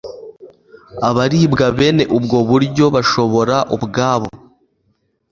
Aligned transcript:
Abaribwa 1.09 1.65
bene 1.77 2.03
ubwo 2.17 2.37
buryo 2.49 2.85
bashobora 2.95 3.57
ubwabo 3.75 4.29